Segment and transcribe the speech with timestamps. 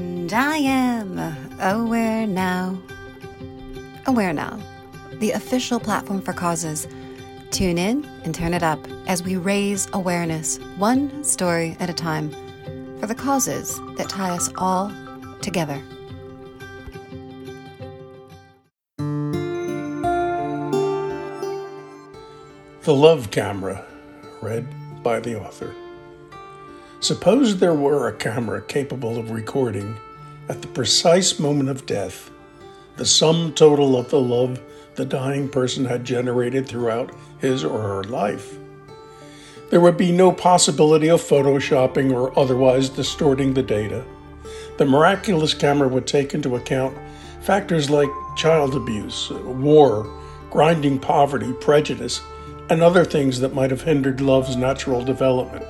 [0.00, 1.18] And I am
[1.60, 2.80] aware now.
[4.06, 4.58] Aware Now,
[5.18, 6.88] the official platform for causes.
[7.50, 12.30] Tune in and turn it up as we raise awareness, one story at a time,
[12.98, 14.90] for the causes that tie us all
[15.42, 15.82] together.
[22.84, 23.84] The Love Camera,
[24.40, 24.66] read
[25.02, 25.74] by the author.
[27.02, 29.96] Suppose there were a camera capable of recording,
[30.50, 32.30] at the precise moment of death,
[32.98, 34.60] the sum total of the love
[34.96, 38.58] the dying person had generated throughout his or her life.
[39.70, 44.04] There would be no possibility of photoshopping or otherwise distorting the data.
[44.76, 46.94] The miraculous camera would take into account
[47.40, 50.06] factors like child abuse, war,
[50.50, 52.20] grinding poverty, prejudice,
[52.68, 55.64] and other things that might have hindered love's natural development.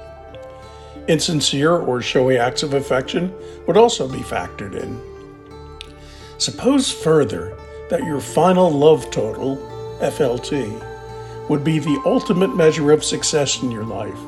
[1.09, 3.33] Insincere or showy acts of affection
[3.67, 5.01] would also be factored in.
[6.39, 7.57] Suppose further
[7.91, 9.57] that your final love total,
[10.01, 14.19] FLT, would be the ultimate measure of success in your life.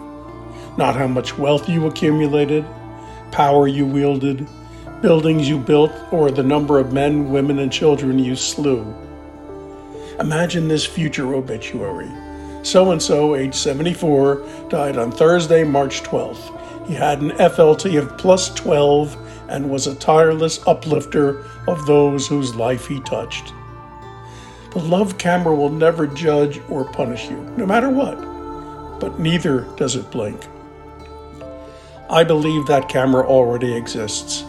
[0.76, 2.64] Not how much wealth you accumulated,
[3.30, 4.46] power you wielded,
[5.00, 8.84] buildings you built, or the number of men, women, and children you slew.
[10.18, 12.10] Imagine this future obituary.
[12.62, 16.86] So and so, age 74, died on Thursday, March 12th.
[16.86, 19.16] He had an FLT of plus 12
[19.48, 23.52] and was a tireless uplifter of those whose life he touched.
[24.72, 28.18] The love camera will never judge or punish you, no matter what,
[29.00, 30.40] but neither does it blink.
[32.08, 34.44] I believe that camera already exists.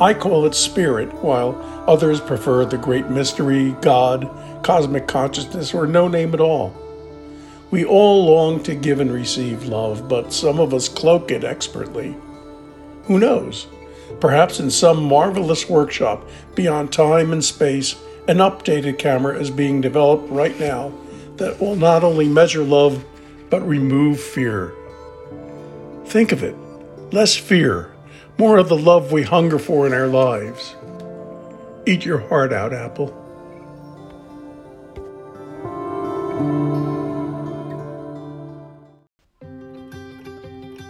[0.00, 1.54] I call it spirit, while
[1.86, 4.28] others prefer the great mystery, God,
[4.64, 6.74] cosmic consciousness, or no name at all.
[7.72, 12.14] We all long to give and receive love, but some of us cloak it expertly.
[13.04, 13.66] Who knows?
[14.20, 17.96] Perhaps in some marvelous workshop beyond time and space,
[18.28, 20.92] an updated camera is being developed right now
[21.38, 23.02] that will not only measure love,
[23.48, 24.74] but remove fear.
[26.04, 26.54] Think of it
[27.10, 27.90] less fear,
[28.36, 30.76] more of the love we hunger for in our lives.
[31.86, 33.18] Eat your heart out, Apple.